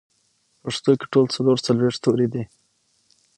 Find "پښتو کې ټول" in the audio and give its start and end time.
0.61-1.25